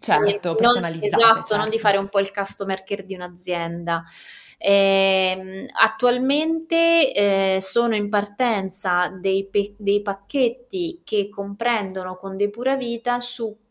[0.00, 1.06] Certo, personalizzate.
[1.06, 1.56] esatto, certo.
[1.56, 4.02] non di fare un po' il customer care di un'azienda.
[4.62, 13.20] Eh, attualmente eh, sono in partenza dei, pe- dei, pacchetti che comprendono con Depura Vita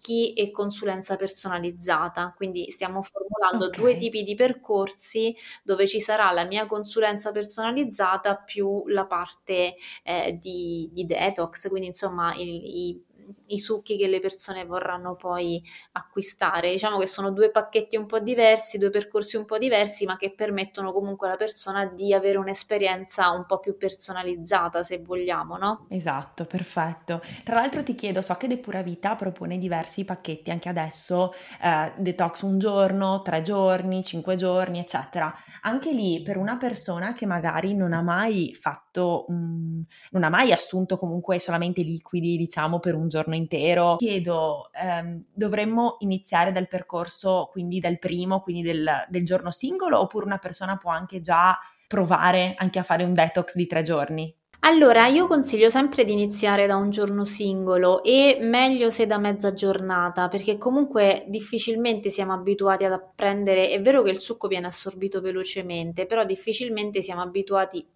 [0.10, 3.80] succhi e consulenza personalizzata, quindi stiamo formulando okay.
[3.80, 10.38] due tipi di percorsi dove ci sarà la mia consulenza personalizzata più la parte eh,
[10.42, 13.04] di, di, detox, quindi insomma il, i
[13.50, 16.72] i succhi che le persone vorranno poi acquistare.
[16.72, 20.34] Diciamo che sono due pacchetti un po' diversi, due percorsi un po' diversi, ma che
[20.34, 25.86] permettono comunque alla persona di avere un'esperienza un po' più personalizzata, se vogliamo, no?
[25.90, 27.22] Esatto, perfetto.
[27.44, 32.42] Tra l'altro ti chiedo, so che Depura Vita propone diversi pacchetti anche adesso, eh, detox
[32.42, 35.34] un giorno, tre giorni, cinque giorni, eccetera.
[35.62, 40.52] Anche lì per una persona che magari non ha mai fatto, um, non ha mai
[40.52, 43.96] assunto comunque solamente liquidi, diciamo, per un giorno intero.
[43.96, 50.26] Chiedo, ehm, dovremmo iniziare dal percorso, quindi dal primo, quindi del, del giorno singolo, oppure
[50.26, 54.32] una persona può anche già provare anche a fare un detox di tre giorni?
[54.62, 59.54] Allora, io consiglio sempre di iniziare da un giorno singolo e meglio se da mezza
[59.54, 65.22] giornata, perché comunque difficilmente siamo abituati ad apprendere, è vero che il succo viene assorbito
[65.22, 67.88] velocemente, però difficilmente siamo abituati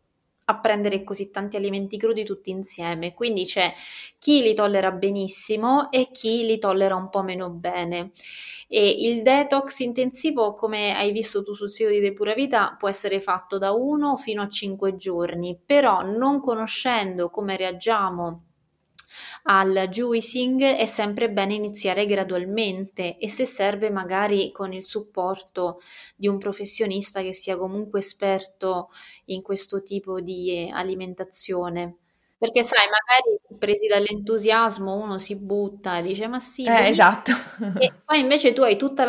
[0.46, 3.14] a prendere così tanti alimenti crudi tutti insieme.
[3.14, 3.74] Quindi c'è
[4.18, 8.12] chi li tollera benissimo e chi li tollera un po' meno bene.
[8.68, 13.20] E il detox intensivo, come hai visto tu sul sito di Depura Vita, può essere
[13.20, 18.46] fatto da 1 fino a 5 giorni, però non conoscendo come reagiamo
[19.44, 25.80] al juicing è sempre bene iniziare gradualmente e se serve magari con il supporto
[26.16, 28.90] di un professionista che sia comunque esperto
[29.26, 31.98] in questo tipo di alimentazione.
[32.38, 37.32] Perché sai, magari presi dall'entusiasmo uno si butta e dice ma sì, eh, esatto.
[37.80, 39.02] e poi invece tu hai tutti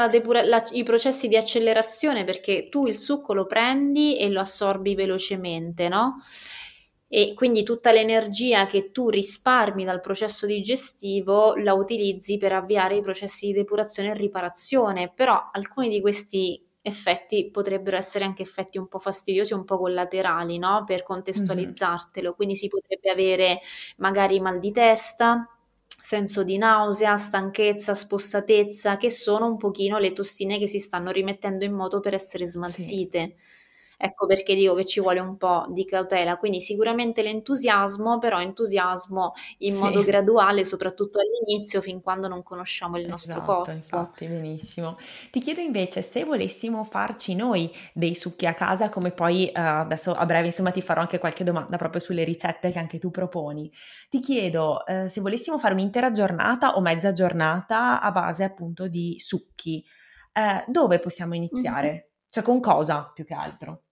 [0.73, 6.19] i processi di accelerazione perché tu il succo lo prendi e lo assorbi velocemente, no?
[7.15, 13.03] e quindi tutta l'energia che tu risparmi dal processo digestivo la utilizzi per avviare i
[13.03, 18.89] processi di depurazione e riparazione, però alcuni di questi effetti potrebbero essere anche effetti un
[18.89, 20.85] po' fastidiosi, un po' collaterali, no?
[20.85, 22.37] Per contestualizzartelo, mm-hmm.
[22.37, 23.61] quindi si potrebbe avere
[23.97, 25.49] magari mal di testa,
[25.87, 31.65] senso di nausea, stanchezza, spossatezza, che sono un pochino le tossine che si stanno rimettendo
[31.65, 33.35] in moto per essere smaltite.
[33.39, 33.63] Sì
[34.05, 39.33] Ecco perché dico che ci vuole un po' di cautela, quindi sicuramente l'entusiasmo, però entusiasmo
[39.59, 39.77] in Sì.
[39.77, 44.11] modo graduale, soprattutto all'inizio, fin quando non conosciamo il nostro Esatto, corpo.
[44.11, 44.97] infatti, benissimo.
[45.31, 50.15] Ti chiedo invece se volessimo farci noi dei succhi a casa, come poi eh, adesso
[50.15, 53.71] a breve insomma ti farò anche qualche domanda proprio sulle ricette che anche tu proponi.
[54.09, 59.17] Ti chiedo eh, se volessimo fare un'intera giornata o mezza giornata a base appunto di
[59.19, 59.85] succhi,
[60.33, 61.95] eh, dove possiamo Mhm.
[61.95, 62.13] iniziare?
[62.31, 63.84] Cioè con cosa più che altro?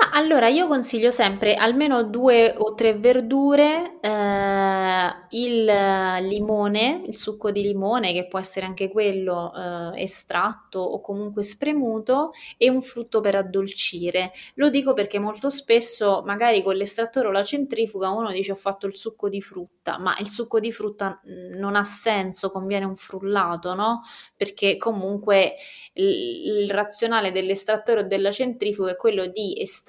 [0.00, 7.50] Ma allora io consiglio sempre almeno due o tre verdure, eh, il limone, il succo
[7.50, 9.52] di limone, che può essere anche quello
[9.96, 14.30] eh, estratto o comunque spremuto, e un frutto per addolcire.
[14.54, 18.86] Lo dico perché molto spesso, magari con l'estrattore o la centrifuga, uno dice ho fatto
[18.86, 22.94] il succo di frutta, ma il succo di frutta mm, non ha senso, conviene un
[22.94, 24.02] frullato, no?
[24.36, 25.56] Perché comunque
[25.94, 29.86] il, il razionale dell'estrattore o della centrifuga è quello di estrarre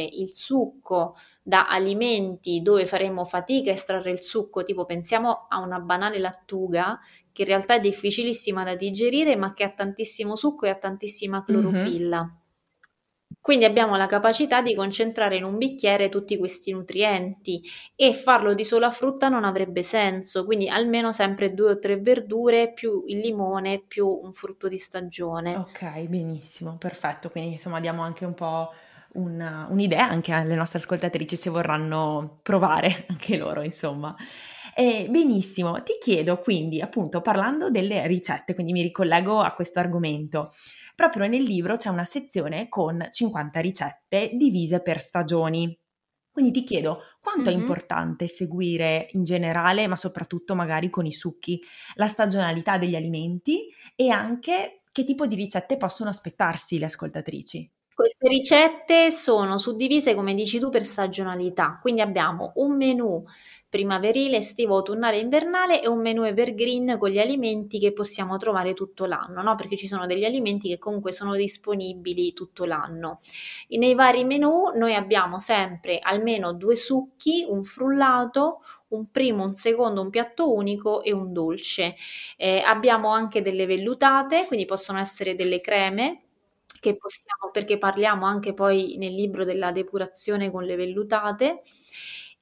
[0.00, 5.78] il succo da alimenti dove faremo fatica a estrarre il succo, tipo pensiamo a una
[5.80, 6.98] banale lattuga
[7.32, 11.44] che in realtà è difficilissima da digerire ma che ha tantissimo succo e ha tantissima
[11.48, 11.48] Mhm.
[11.48, 12.36] clorofilla.
[13.40, 17.62] Quindi abbiamo la capacità di concentrare in un bicchiere tutti questi nutrienti
[17.94, 22.72] e farlo di sola frutta non avrebbe senso, quindi almeno sempre due o tre verdure
[22.72, 25.64] più il limone più un frutto di stagione.
[25.64, 27.28] Ok, benissimo, perfetto.
[27.30, 28.72] Quindi insomma diamo anche un po'
[29.14, 34.14] una- un'idea anche alle nostre ascoltatrici se vorranno provare anche loro, insomma.
[34.74, 40.52] E benissimo, ti chiedo quindi, appunto, parlando delle ricette, quindi mi ricollego a questo argomento.
[40.94, 45.76] Proprio nel libro c'è una sezione con 50 ricette divise per stagioni.
[46.30, 47.60] Quindi ti chiedo quanto è Mhm.
[47.60, 51.60] importante seguire in generale, ma soprattutto magari con i succhi,
[51.96, 57.70] la stagionalità degli alimenti e anche che tipo di ricette possono aspettarsi le ascoltatrici.
[58.02, 61.78] Queste ricette sono suddivise, come dici tu, per stagionalità.
[61.80, 63.22] Quindi abbiamo un menù
[63.68, 68.74] primaverile, estivo, autunnale e invernale e un menù evergreen con gli alimenti che possiamo trovare
[68.74, 69.54] tutto l'anno, no?
[69.54, 73.20] Perché ci sono degli alimenti che comunque sono disponibili tutto l'anno.
[73.68, 79.54] E nei vari menù noi abbiamo sempre almeno due succhi, un frullato, un primo, un
[79.54, 81.94] secondo, un piatto unico e un dolce.
[82.36, 86.22] Eh, abbiamo anche delle vellutate, quindi possono essere delle creme
[86.82, 91.60] che possiamo, perché parliamo anche poi nel libro della depurazione con le vellutate.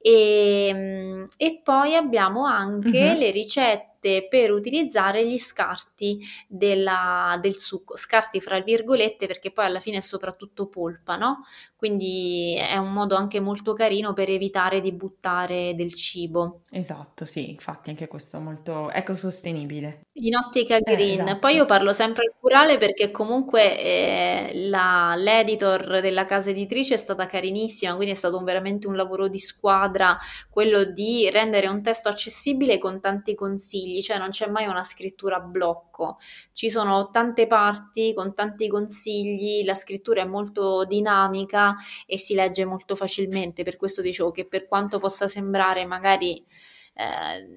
[0.03, 3.17] E, e poi abbiamo anche Mhm.
[3.19, 9.79] le ricette per utilizzare gli scarti della- del succo, scarti fra virgolette perché poi alla
[9.79, 11.43] fine è soprattutto polpa, no?
[11.81, 16.65] Quindi è un modo anche molto carino per evitare di buttare del cibo.
[16.69, 20.01] Esatto, sì, infatti anche questo è molto ecosostenibile.
[20.15, 21.55] In ottica Eh, green, poi esatto.
[21.55, 27.25] io parlo sempre al plurale perché comunque eh, la- l'editor della casa editrice è stata
[27.27, 30.17] carinissima, quindi è stato un- veramente un lavoro di squadra,
[30.49, 35.37] quello di rendere un testo accessibile con tanti consigli, cioè non c'è mai una scrittura
[35.37, 36.17] a blocco,
[36.51, 41.70] ci sono tante parti con tanti consigli, la scrittura è molto dinamica
[42.05, 46.43] e si legge molto facilmente, per questo dicevo che per quanto possa sembrare magari
[46.95, 47.47] eh,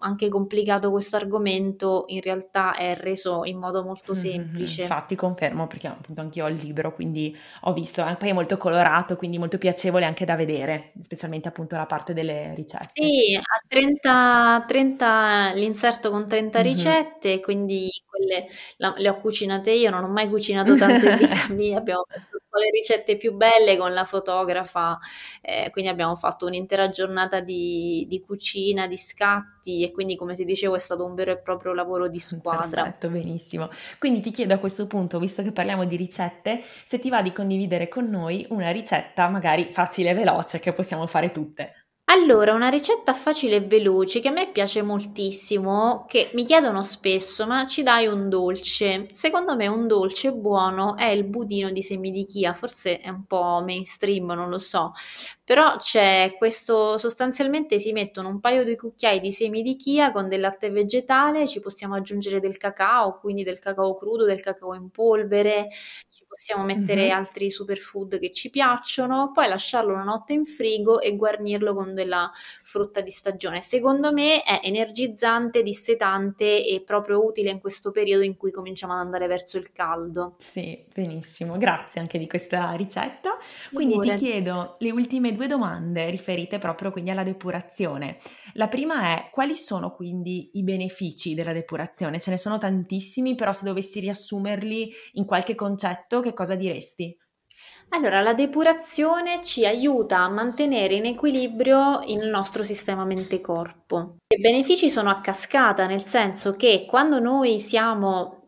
[0.00, 4.82] anche complicato questo argomento, in realtà è reso in modo molto Mhm, semplice.
[4.82, 8.58] Infatti confermo perché appunto anch'io ho il libro, quindi ho visto, eh, poi è molto
[8.58, 12.92] colorato, quindi molto piacevole anche da vedere, specialmente appunto la parte delle ricette.
[12.96, 16.60] Sì, ha 30, 30 l'inserto con 30 Mhm.
[16.60, 21.34] ricette, quindi quelle la- le ho cucinate io, non ho mai cucinato tanto in vita
[21.48, 24.98] mia, abbiamo fatto le ricette più belle con la fotografa,
[25.40, 30.44] eh, quindi abbiamo fatto un'intera giornata di, di cucina, di scatti e quindi come ti
[30.44, 32.82] dicevo è stato un vero e proprio lavoro di squadra.
[32.82, 33.70] Perfetto, benissimo.
[33.98, 37.32] Quindi ti chiedo a questo punto, visto che parliamo di ricette, se ti va di
[37.32, 41.83] condividere con noi una ricetta magari facile e veloce che possiamo fare tutte.
[42.08, 47.46] Allora, una ricetta facile e veloce che a me piace moltissimo, che mi chiedono spesso,
[47.46, 49.08] ma ci dai un dolce?
[49.14, 53.24] Secondo me un dolce buono è il budino di semi di chia, forse è un
[53.24, 54.92] po' mainstream, non lo so,
[55.42, 60.28] però c'è questo, sostanzialmente si mettono un paio di cucchiai di semi di chia con
[60.28, 64.90] del latte vegetale, ci possiamo aggiungere del cacao, quindi del cacao crudo, del cacao in
[64.90, 65.68] polvere,
[66.34, 67.12] possiamo mettere Mhm.
[67.12, 72.30] altri superfood che ci piacciono, poi lasciarlo una notte in frigo e guarnirlo con della
[72.62, 73.62] frutta di stagione.
[73.62, 79.00] Secondo me è energizzante, dissetante e proprio utile in questo periodo in cui cominciamo ad
[79.00, 80.36] andare verso il caldo.
[80.36, 83.36] Sì, benissimo, grazie anche di questa ricetta.
[83.72, 84.24] Quindi ti Figurati.
[84.24, 88.18] chiedo le ultime due domande riferite proprio quindi alla depurazione.
[88.54, 92.20] La prima è quali sono quindi i benefici della depurazione?
[92.20, 97.16] Ce ne sono tantissimi, però se dovessi riassumerli in qualche concetto che cosa diresti?
[97.90, 104.16] Allora, la depurazione ci aiuta a mantenere in equilibrio il nostro sistema mente-corpo.
[104.26, 108.43] I benefici sono a cascata, nel senso che quando noi siamo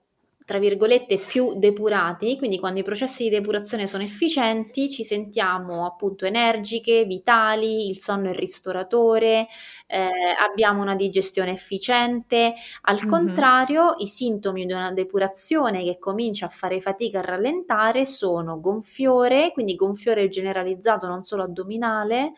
[0.46, 6.24] tra virgolette più depurati, quindi quando i processi di depurazione sono efficienti ci sentiamo appunto
[6.24, 9.48] energiche, vitali, il sonno è ristoratore,
[9.88, 12.54] eh, abbiamo una digestione efficiente.
[12.82, 13.08] Al mm-hmm.
[13.08, 19.50] contrario, i sintomi di una depurazione che comincia a fare fatica a rallentare sono gonfiore,
[19.52, 22.34] quindi gonfiore generalizzato non solo addominale,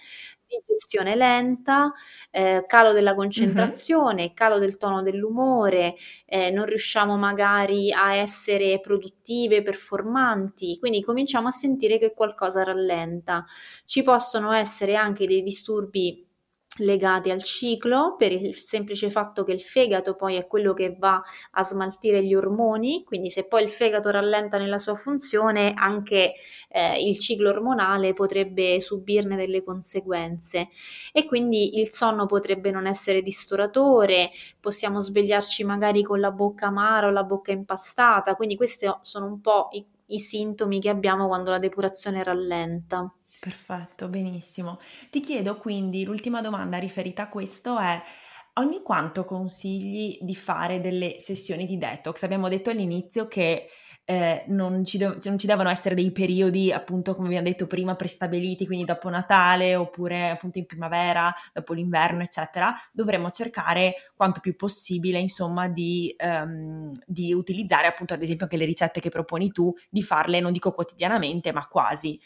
[0.49, 1.93] digestione lenta,
[2.31, 4.35] eh, calo della concentrazione, mm-hmm.
[4.35, 5.95] calo del tono dell'umore,
[6.27, 13.45] eh, non riusciamo magari a essere produttive, performanti, quindi cominciamo a sentire che qualcosa rallenta.
[13.85, 16.28] Ci possono essere anche dei disturbi
[16.79, 21.23] legati al ciclo per il semplice fatto che il fegato poi è quello che va
[21.53, 26.35] a smaltire gli ormoni, quindi se poi il fegato rallenta nella sua funzione anche
[26.69, 30.69] eh, il ciclo ormonale potrebbe subirne delle conseguenze
[31.13, 37.09] e quindi il sonno potrebbe non essere distoratore, possiamo svegliarci magari con la bocca amara
[37.09, 41.51] o la bocca impastata, quindi questi sono un po' i, i sintomi che abbiamo quando
[41.51, 43.13] la depurazione rallenta.
[43.41, 44.81] Perfetto, benissimo.
[45.11, 48.03] Ti chiedo quindi, l'ultima domanda riferita a questo è
[48.55, 52.25] ogni quanto consigli di fare delle sessioni di detox?
[52.25, 53.69] Abbiamo detto all'inizio che
[54.05, 57.95] eh, non, ci de- non, ci devono essere dei periodi, appunto, come abbiamo detto prima,
[57.95, 62.75] prestabiliti, quindi dopo Natale oppure appunto in primavera, dopo l'inverno, eccetera.
[62.91, 68.65] Dovremmo cercare quanto più possibile, insomma, di, um, di utilizzare appunto, ad esempio, anche le
[68.65, 72.19] ricette che proponi tu, di farle, non dico quotidianamente, ma quasi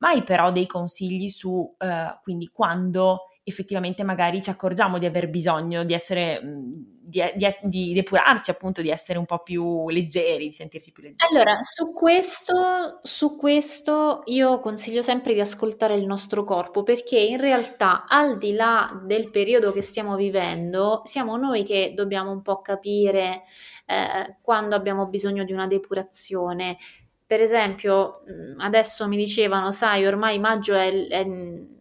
[0.00, 5.84] mai però dei consigli su uh, quindi quando effettivamente magari ci accorgiamo di aver bisogno
[5.84, 10.92] di essere, di, di, di, depurarci appunto, di essere un po' più leggeri, di sentirsi
[10.92, 11.34] più leggeri.
[11.34, 17.38] Allora, su questo, su questo io consiglio sempre di ascoltare il nostro corpo perché in
[17.38, 22.60] realtà al di là del periodo che stiamo vivendo, siamo noi che dobbiamo un po'
[22.60, 23.42] capire
[23.86, 26.76] eh, quando abbiamo bisogno di una depurazione
[27.30, 28.22] per esempio,
[28.58, 31.24] adesso mi dicevano, sai, ormai maggio è, è,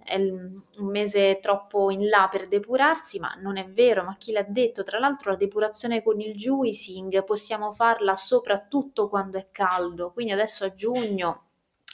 [0.03, 4.45] è, un mese troppo in là per depurarsi, ma non è vero, ma chi l'ha
[4.47, 4.83] detto?
[4.83, 10.65] Tra l'altro la depurazione con il juicing possiamo farla soprattutto quando è caldo, quindi adesso
[10.65, 11.45] a giugno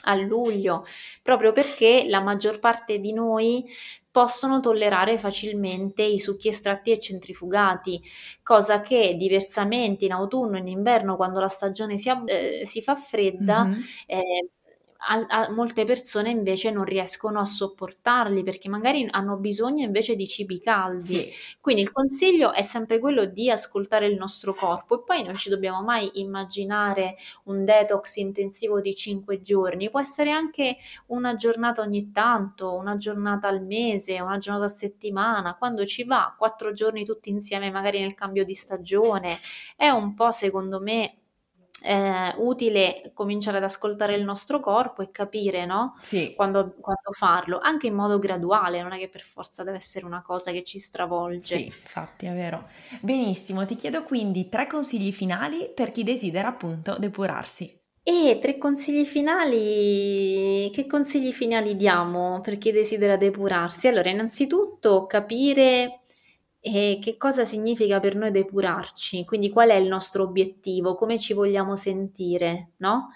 [0.02, 0.84] a luglio,
[1.22, 3.64] proprio perché la maggior parte di noi
[4.16, 8.00] possono tollerare facilmente i succhi estratti e centrifugati,
[8.42, 12.96] cosa che diversamente in autunno e in inverno, quando la stagione si, eh, si fa
[12.96, 13.80] fredda, mm-hmm.
[14.06, 14.50] eh,
[14.98, 20.26] a, a molte persone invece non riescono a sopportarli perché magari hanno bisogno invece di
[20.26, 21.14] cibi caldi.
[21.14, 21.32] Sì.
[21.60, 25.48] Quindi il consiglio è sempre quello di ascoltare il nostro corpo e poi non ci
[25.48, 30.76] dobbiamo mai immaginare un detox intensivo di 5 giorni, può essere anche
[31.06, 36.34] una giornata ogni tanto, una giornata al mese, una giornata a settimana, quando ci va,
[36.36, 39.36] quattro giorni tutti insieme magari nel cambio di stagione.
[39.76, 41.16] È un po' secondo me
[41.84, 45.96] eh, utile cominciare ad ascoltare il nostro corpo e capire no?
[46.00, 46.32] sì.
[46.34, 50.22] quando, quando, farlo, anche in modo graduale, non è che per forza deve essere una
[50.22, 51.56] cosa che ci stravolge.
[51.56, 52.68] Sì, infatti è vero.
[53.00, 57.84] Benissimo, ti chiedo quindi tre consigli finali per chi desidera appunto depurarsi.
[58.08, 63.88] E tre consigli finali, che consigli finali diamo per chi desidera depurarsi?
[63.88, 66.02] Allora, innanzitutto capire
[66.60, 71.32] e che cosa significa per noi depurarci, quindi qual è il nostro obiettivo, come ci
[71.32, 73.10] vogliamo sentire, no?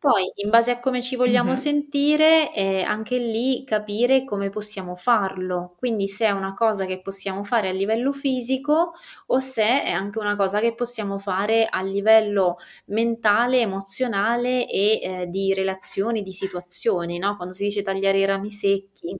[0.00, 1.60] Poi, in base a come ci vogliamo mm-hmm.
[1.60, 7.44] sentire, eh, anche lì capire come possiamo farlo, quindi se è una cosa che possiamo
[7.44, 8.94] fare a livello fisico
[9.26, 15.26] o se è anche una cosa che possiamo fare a livello mentale, emozionale e eh,
[15.28, 17.36] di relazioni, di situazioni, no?
[17.36, 19.14] Quando si dice tagliare i rami secchi.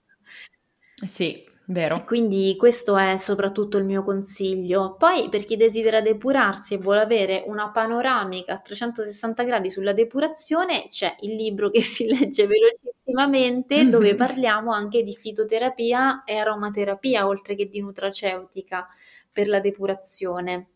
[0.95, 2.03] Sì, Vero.
[2.03, 4.95] Quindi questo è soprattutto il mio consiglio.
[4.97, 10.87] Poi per chi desidera depurarsi e vuole avere una panoramica a 360 gradi sulla depurazione,
[10.89, 17.55] c'è il libro che si legge velocissimamente dove parliamo anche di fitoterapia e aromaterapia oltre
[17.55, 18.87] che di nutraceutica
[19.31, 20.67] per la depurazione.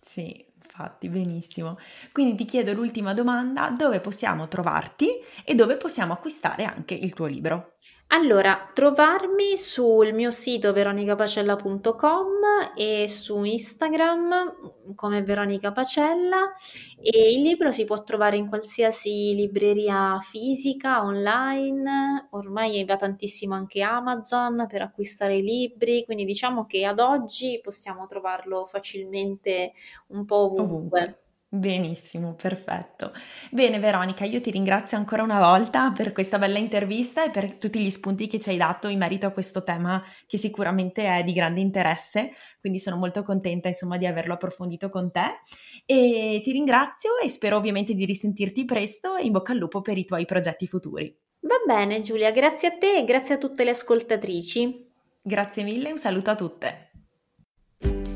[0.00, 1.78] Sì, infatti, benissimo.
[2.12, 5.08] Quindi ti chiedo l'ultima domanda, dove possiamo trovarti
[5.44, 7.72] e dove possiamo acquistare anche il tuo libro?
[8.14, 16.54] Allora, trovarmi sul mio sito veronicapacella.com e su Instagram come Veronica Pacella
[17.00, 23.82] e il libro si può trovare in qualsiasi libreria fisica, online, ormai va tantissimo anche
[23.82, 29.72] Amazon per acquistare i libri, quindi diciamo che ad oggi possiamo trovarlo facilmente
[30.08, 30.62] un po' ovunque.
[30.62, 31.23] ovunque.
[31.54, 33.12] Benissimo, perfetto.
[33.48, 37.78] Bene Veronica, io ti ringrazio ancora una volta per questa bella intervista e per tutti
[37.78, 41.32] gli spunti che ci hai dato in merito a questo tema che sicuramente è di
[41.32, 45.42] grande interesse, quindi sono molto contenta insomma di averlo approfondito con te
[45.86, 49.96] e ti ringrazio e spero ovviamente di risentirti presto e in bocca al lupo per
[49.96, 51.16] i tuoi progetti futuri.
[51.38, 54.90] Va bene Giulia, grazie a te e grazie a tutte le ascoltatrici.
[55.22, 56.83] Grazie mille, un saluto a tutte.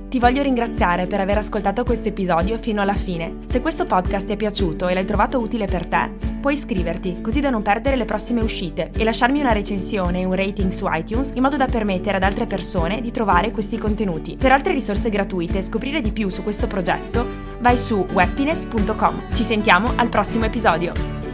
[0.09, 3.41] Ti voglio ringraziare per aver ascoltato questo episodio fino alla fine.
[3.45, 7.41] Se questo podcast ti è piaciuto e l'hai trovato utile per te, puoi iscriverti così
[7.41, 11.33] da non perdere le prossime uscite e lasciarmi una recensione e un rating su iTunes
[11.35, 14.37] in modo da permettere ad altre persone di trovare questi contenuti.
[14.37, 17.27] Per altre risorse gratuite e scoprire di più su questo progetto,
[17.59, 19.35] vai su webpines.com.
[19.35, 21.28] Ci sentiamo al prossimo episodio.